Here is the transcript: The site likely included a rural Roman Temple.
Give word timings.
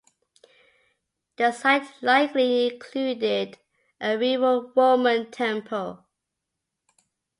The 1.37 1.51
site 1.51 2.01
likely 2.01 2.73
included 2.73 3.59
a 4.01 4.17
rural 4.17 4.71
Roman 4.75 5.29
Temple. 5.29 6.03